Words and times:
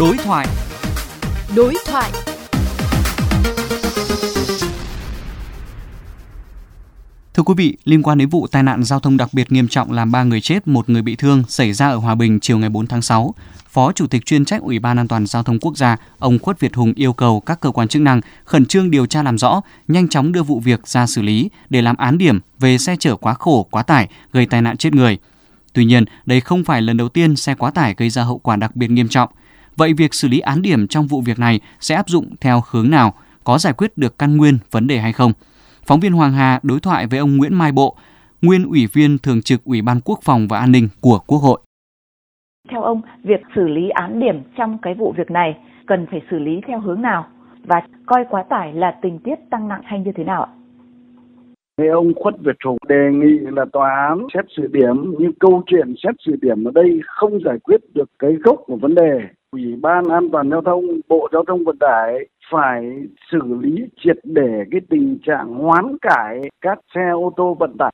Đối 0.00 0.16
thoại. 0.16 0.46
Đối 1.56 1.74
thoại. 1.86 2.10
Thưa 7.34 7.42
quý 7.42 7.54
vị, 7.56 7.76
liên 7.84 8.02
quan 8.02 8.18
đến 8.18 8.28
vụ 8.28 8.46
tai 8.46 8.62
nạn 8.62 8.84
giao 8.84 9.00
thông 9.00 9.16
đặc 9.16 9.28
biệt 9.32 9.52
nghiêm 9.52 9.68
trọng 9.68 9.92
làm 9.92 10.12
3 10.12 10.22
người 10.22 10.40
chết, 10.40 10.68
một 10.68 10.88
người 10.88 11.02
bị 11.02 11.16
thương 11.16 11.42
xảy 11.48 11.72
ra 11.72 11.88
ở 11.88 11.96
Hòa 11.96 12.14
Bình 12.14 12.40
chiều 12.40 12.58
ngày 12.58 12.68
4 12.68 12.86
tháng 12.86 13.02
6, 13.02 13.34
Phó 13.68 13.92
Chủ 13.92 14.06
tịch 14.06 14.26
chuyên 14.26 14.44
trách 14.44 14.62
Ủy 14.62 14.78
ban 14.78 14.98
An 14.98 15.08
toàn 15.08 15.26
giao 15.26 15.42
thông 15.42 15.58
quốc 15.60 15.76
gia, 15.76 15.96
ông 16.18 16.38
Khuất 16.38 16.60
Việt 16.60 16.74
Hùng 16.74 16.92
yêu 16.96 17.12
cầu 17.12 17.40
các 17.40 17.60
cơ 17.60 17.70
quan 17.70 17.88
chức 17.88 18.02
năng 18.02 18.20
khẩn 18.44 18.66
trương 18.66 18.90
điều 18.90 19.06
tra 19.06 19.22
làm 19.22 19.38
rõ, 19.38 19.60
nhanh 19.88 20.08
chóng 20.08 20.32
đưa 20.32 20.42
vụ 20.42 20.60
việc 20.60 20.88
ra 20.88 21.06
xử 21.06 21.22
lý 21.22 21.50
để 21.70 21.82
làm 21.82 21.96
án 21.96 22.18
điểm 22.18 22.40
về 22.58 22.78
xe 22.78 22.96
chở 23.00 23.16
quá 23.16 23.34
khổ, 23.34 23.66
quá 23.70 23.82
tải 23.82 24.08
gây 24.32 24.46
tai 24.46 24.62
nạn 24.62 24.76
chết 24.76 24.94
người. 24.94 25.18
Tuy 25.72 25.84
nhiên, 25.84 26.04
đây 26.26 26.40
không 26.40 26.64
phải 26.64 26.82
lần 26.82 26.96
đầu 26.96 27.08
tiên 27.08 27.36
xe 27.36 27.54
quá 27.54 27.70
tải 27.70 27.94
gây 27.96 28.10
ra 28.10 28.22
hậu 28.22 28.38
quả 28.38 28.56
đặc 28.56 28.76
biệt 28.76 28.90
nghiêm 28.90 29.08
trọng. 29.08 29.28
Vậy 29.76 29.92
việc 29.92 30.14
xử 30.14 30.28
lý 30.28 30.38
án 30.38 30.62
điểm 30.62 30.86
trong 30.86 31.06
vụ 31.06 31.20
việc 31.20 31.38
này 31.38 31.60
sẽ 31.80 31.94
áp 31.94 32.08
dụng 32.08 32.26
theo 32.40 32.60
hướng 32.70 32.90
nào? 32.90 33.12
Có 33.44 33.58
giải 33.58 33.72
quyết 33.72 33.98
được 33.98 34.18
căn 34.18 34.36
nguyên 34.36 34.58
vấn 34.70 34.86
đề 34.86 34.98
hay 34.98 35.12
không? 35.12 35.32
Phóng 35.86 36.00
viên 36.00 36.12
Hoàng 36.12 36.32
Hà 36.32 36.60
đối 36.62 36.80
thoại 36.80 37.06
với 37.06 37.18
ông 37.18 37.36
Nguyễn 37.36 37.54
Mai 37.54 37.72
Bộ, 37.72 37.96
nguyên 38.42 38.64
ủy 38.64 38.86
viên 38.92 39.18
thường 39.18 39.42
trực 39.42 39.64
Ủy 39.64 39.82
ban 39.82 40.00
Quốc 40.04 40.18
phòng 40.22 40.48
và 40.48 40.58
An 40.58 40.72
ninh 40.72 40.88
của 41.00 41.18
Quốc 41.26 41.38
hội. 41.38 41.60
Theo 42.70 42.82
ông, 42.82 43.02
việc 43.22 43.40
xử 43.54 43.68
lý 43.68 43.88
án 43.88 44.20
điểm 44.20 44.42
trong 44.56 44.78
cái 44.82 44.94
vụ 44.94 45.14
việc 45.18 45.30
này 45.30 45.56
cần 45.86 46.06
phải 46.10 46.20
xử 46.30 46.38
lý 46.38 46.60
theo 46.68 46.80
hướng 46.80 47.02
nào 47.02 47.26
và 47.64 47.82
coi 48.06 48.24
quá 48.30 48.44
tải 48.50 48.72
là 48.72 48.98
tình 49.02 49.18
tiết 49.18 49.34
tăng 49.50 49.68
nặng 49.68 49.82
hay 49.84 50.00
như 50.00 50.12
thế 50.16 50.24
nào 50.24 50.42
ạ? 50.42 50.50
Thế 51.78 51.86
ông 51.88 52.14
Khuất 52.14 52.34
Việt 52.44 52.56
Hùng 52.64 52.78
đề 52.88 53.10
nghị 53.12 53.38
là 53.56 53.64
tòa 53.72 54.06
án 54.08 54.26
xét 54.34 54.44
xử 54.56 54.66
điểm 54.66 55.14
nhưng 55.18 55.32
câu 55.40 55.62
chuyện 55.66 55.94
xét 56.04 56.14
xử 56.26 56.36
điểm 56.42 56.64
ở 56.64 56.70
đây 56.74 57.00
không 57.06 57.40
giải 57.44 57.58
quyết 57.58 57.80
được 57.94 58.10
cái 58.18 58.32
gốc 58.32 58.60
của 58.66 58.76
vấn 58.76 58.94
đề. 58.94 59.20
Ủy 59.56 59.76
ban 59.76 60.04
an 60.04 60.28
toàn 60.32 60.50
giao 60.50 60.62
thông, 60.62 60.84
Bộ 61.08 61.28
Giao 61.32 61.44
thông 61.44 61.64
Vận 61.64 61.76
tải 61.78 62.28
phải 62.50 63.06
xử 63.30 63.38
lý 63.60 63.84
triệt 63.96 64.16
để 64.24 64.64
cái 64.70 64.80
tình 64.88 65.18
trạng 65.22 65.54
hoán 65.54 65.96
cải 66.02 66.40
các 66.60 66.78
xe 66.94 67.10
ô 67.12 67.32
tô 67.36 67.56
vận 67.60 67.76
tải. 67.78 67.92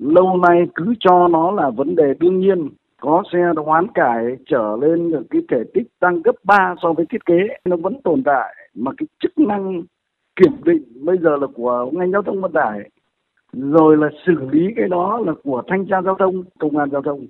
Lâu 0.00 0.36
nay 0.36 0.66
cứ 0.74 0.94
cho 1.00 1.28
nó 1.28 1.50
là 1.50 1.70
vấn 1.70 1.96
đề 1.96 2.14
đương 2.20 2.40
nhiên 2.40 2.68
có 3.00 3.22
xe 3.32 3.38
hoán 3.64 3.86
cải 3.94 4.24
trở 4.46 4.76
lên 4.80 5.10
được 5.10 5.22
cái 5.30 5.42
thể 5.50 5.64
tích 5.74 5.86
tăng 6.00 6.22
gấp 6.22 6.34
3 6.44 6.74
so 6.82 6.92
với 6.92 7.06
thiết 7.10 7.26
kế 7.26 7.38
nó 7.64 7.76
vẫn 7.76 8.02
tồn 8.04 8.22
tại 8.24 8.54
mà 8.74 8.90
cái 8.96 9.06
chức 9.22 9.38
năng 9.38 9.82
kiểm 10.36 10.52
định 10.64 10.82
bây 11.04 11.18
giờ 11.18 11.36
là 11.36 11.46
của 11.54 11.90
ngành 11.92 12.12
giao 12.12 12.22
thông 12.22 12.40
vận 12.40 12.52
tải 12.52 12.90
rồi 13.52 13.96
là 13.96 14.08
xử 14.26 14.32
lý 14.50 14.68
cái 14.76 14.88
đó 14.88 15.20
là 15.26 15.32
của 15.44 15.62
thanh 15.68 15.86
tra 15.86 16.02
giao 16.02 16.16
thông 16.18 16.44
công 16.58 16.78
an 16.78 16.88
giao 16.92 17.02
thông 17.02 17.26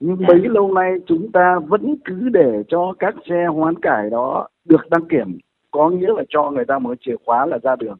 nhưng 0.00 0.26
bấy 0.28 0.38
lâu 0.38 0.72
nay 0.72 0.94
chúng 1.06 1.32
ta 1.32 1.58
vẫn 1.68 1.94
cứ 2.04 2.28
để 2.28 2.62
cho 2.68 2.92
các 2.98 3.14
xe 3.30 3.46
hoán 3.46 3.74
cải 3.82 4.10
đó 4.10 4.48
được 4.64 4.90
đăng 4.90 5.08
kiểm, 5.08 5.38
có 5.70 5.90
nghĩa 5.90 6.12
là 6.16 6.22
cho 6.28 6.50
người 6.50 6.64
ta 6.64 6.78
mở 6.78 6.94
chìa 7.00 7.16
khóa 7.24 7.46
là 7.46 7.58
ra 7.62 7.76
đường. 7.76 7.96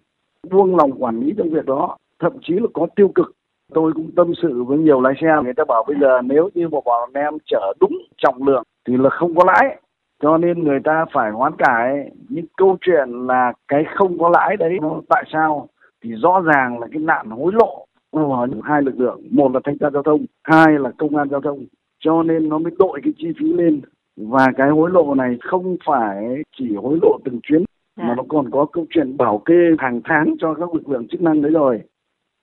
Buông 0.50 0.77
lòng 0.77 0.92
quản 1.03 1.20
lý 1.20 1.34
trong 1.39 1.50
việc 1.50 1.67
đó, 1.67 1.97
thậm 2.20 2.33
chí 2.42 2.55
là 2.55 2.67
có 2.75 2.87
tiêu 2.97 3.09
cực. 3.15 3.33
Tôi 3.75 3.92
cũng 3.92 4.11
tâm 4.17 4.33
sự 4.42 4.65
với 4.65 4.78
nhiều 4.78 5.00
lái 5.00 5.15
xe, 5.20 5.28
người 5.45 5.55
ta 5.55 5.65
bảo 5.65 5.84
bây 5.87 5.97
giờ 6.00 6.22
nếu 6.22 6.50
như 6.55 6.69
một 6.69 6.83
bọn 6.84 7.11
em 7.15 7.34
chở 7.47 7.72
đúng 7.81 7.98
trọng 8.17 8.42
lượng 8.47 8.62
thì 8.89 8.97
là 8.97 9.11
không 9.11 9.34
có 9.34 9.45
lãi. 9.47 9.81
Cho 10.22 10.39
nên 10.39 10.65
người 10.65 10.81
ta 10.84 11.05
phải 11.12 11.31
hoán 11.31 11.53
cải. 11.59 12.11
Nhưng 12.28 12.45
câu 12.56 12.77
chuyện 12.81 13.27
là 13.27 13.53
cái 13.69 13.84
không 13.95 14.19
có 14.19 14.28
lãi 14.28 14.56
đấy, 14.56 14.78
nó 14.83 15.00
tại 15.09 15.25
sao? 15.33 15.69
Thì 16.03 16.11
rõ 16.15 16.41
ràng 16.41 16.78
là 16.81 16.87
cái 16.92 17.03
nạn 17.03 17.31
hối 17.31 17.53
lộ 17.53 17.87
của 18.11 18.47
hai 18.62 18.83
lực 18.83 19.00
lượng. 19.00 19.20
Một 19.31 19.53
là 19.55 19.61
thanh 19.65 19.78
tra 19.78 19.91
giao 19.91 20.03
thông, 20.03 20.27
hai 20.42 20.78
là 20.78 20.91
công 20.98 21.17
an 21.17 21.28
giao 21.31 21.41
thông 21.41 21.65
cho 22.05 22.22
nên 22.22 22.48
nó 22.48 22.58
mới 22.58 22.72
đội 22.78 23.00
cái 23.05 23.12
chi 23.19 23.28
phí 23.38 23.52
lên. 23.52 23.80
Và 24.16 24.52
cái 24.56 24.70
hối 24.70 24.91
lộ 24.91 25.14
này 25.14 25.36
không 25.42 25.77
phải 25.86 26.42
chỉ 26.56 26.74
hối 26.74 26.98
lộ 27.02 27.19
từng 27.24 27.41
chuyến 27.42 27.64
mà 27.97 28.05
dạ. 28.08 28.14
nó 28.16 28.22
còn 28.28 28.50
có 28.50 28.66
câu 28.72 28.86
chuyện 28.91 29.16
bảo 29.16 29.38
kê 29.38 29.55
hàng 29.78 30.00
tháng 30.05 30.34
cho 30.41 30.54
các 30.54 30.75
lực 30.75 30.88
lượng 30.88 31.09
chức 31.09 31.22
năng 31.22 31.43
đấy 31.43 31.53
rồi. 31.53 31.81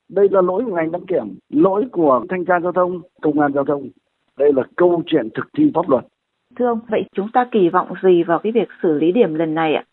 Đây 0.09 0.27
là 0.31 0.41
lỗi 0.41 0.63
của 0.65 0.75
ngành 0.75 0.91
đăng 0.91 1.05
kiểm 1.05 1.37
lỗi 1.49 1.85
của 1.91 2.25
thanh 2.29 2.45
tra 2.45 2.59
giao 2.59 2.71
thông 2.71 3.01
công 3.21 3.39
an 3.39 3.53
giao 3.53 3.65
thông. 3.65 3.89
Đây 4.37 4.53
là 4.53 4.63
câu 4.75 5.03
chuyện 5.05 5.29
thực 5.33 5.47
thi 5.57 5.71
pháp 5.73 5.89
luật. 5.89 6.05
Thưa 6.55 6.65
ông 6.65 6.79
vậy 6.89 7.03
chúng 7.15 7.27
ta 7.33 7.47
kỳ 7.51 7.69
vọng 7.69 7.93
gì 8.03 8.23
vào 8.23 8.39
cái 8.39 8.51
việc 8.51 8.67
xử 8.83 8.93
lý 8.93 9.11
điểm 9.11 9.33
lần 9.33 9.55
này 9.55 9.73
ạ? 9.73 9.83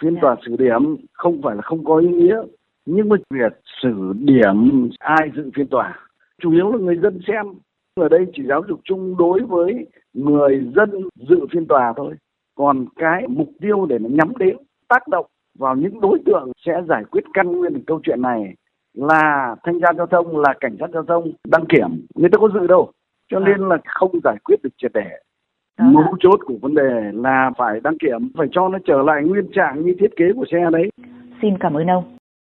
Phiên 0.00 0.16
tòa 0.20 0.36
xử 0.46 0.56
điểm 0.56 0.96
không 1.12 1.42
phải 1.42 1.56
là 1.56 1.62
không 1.62 1.84
có 1.84 1.96
ý 1.96 2.08
nghĩa 2.08 2.42
nhưng 2.86 3.08
mà 3.08 3.16
việc 3.30 3.52
xử 3.82 4.12
điểm 4.18 4.90
ai 4.98 5.30
dự 5.36 5.50
phiên 5.54 5.66
tòa 5.66 5.98
chủ 6.40 6.52
yếu 6.52 6.72
là 6.72 6.78
người 6.78 6.96
dân 6.96 7.20
xem 7.26 7.46
ở 8.00 8.08
đây 8.08 8.26
chỉ 8.32 8.42
giáo 8.48 8.62
dục 8.68 8.80
chung 8.84 9.16
đối 9.18 9.40
với 9.40 9.86
người 10.14 10.64
dân 10.76 10.90
dự 11.28 11.46
phiên 11.52 11.66
tòa 11.66 11.92
thôi. 11.96 12.14
Còn 12.54 12.86
cái 12.96 13.26
mục 13.28 13.48
tiêu 13.60 13.86
để 13.86 13.98
nó 13.98 14.08
nhắm 14.08 14.32
đến 14.38 14.56
tác 14.88 15.08
động 15.08 15.26
vào 15.58 15.76
những 15.76 16.00
đối 16.00 16.18
tượng 16.26 16.52
sẽ 16.66 16.82
giải 16.88 17.04
quyết 17.10 17.24
căn 17.34 17.52
nguyên 17.52 17.84
câu 17.86 18.00
chuyện 18.02 18.22
này 18.22 18.54
là 18.94 19.56
thanh 19.64 19.80
tra 19.80 19.88
giao 19.96 20.06
thông 20.06 20.36
là 20.36 20.54
cảnh 20.60 20.76
sát 20.80 20.90
giao 20.92 21.02
thông 21.02 21.32
đăng 21.48 21.64
kiểm. 21.66 22.06
Người 22.14 22.28
ta 22.32 22.38
có 22.38 22.48
dự 22.54 22.66
đâu. 22.66 22.92
Cho 23.30 23.40
nên 23.40 23.60
là 23.60 23.78
không 23.84 24.20
giải 24.24 24.36
quyết 24.44 24.56
được 24.62 24.70
triệt 24.76 24.90
để. 24.94 25.10
Mấu 25.80 26.16
chốt 26.20 26.40
của 26.46 26.54
vấn 26.62 26.74
đề 26.74 27.12
là 27.14 27.50
phải 27.58 27.80
đăng 27.80 27.98
kiểm 27.98 28.32
phải 28.36 28.46
cho 28.52 28.68
nó 28.68 28.78
trở 28.84 29.02
lại 29.02 29.22
nguyên 29.24 29.50
trạng 29.52 29.86
như 29.86 29.94
thiết 29.98 30.16
kế 30.16 30.24
của 30.36 30.44
xe 30.52 30.58
đấy. 30.72 30.90
Xin 31.42 31.58
cảm 31.60 31.74
ơn 31.74 31.86
ông 31.86 32.17